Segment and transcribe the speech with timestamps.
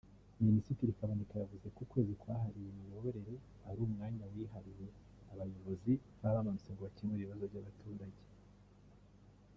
[0.47, 3.35] Minisitiri Kaboneka yavuze ko ukwezi kwahariwe Imiyoborere
[3.69, 4.85] ari umwanya wihariwe
[5.31, 8.21] abayobozi baba bamanutse ngo bakemure ibibazo by’abaturage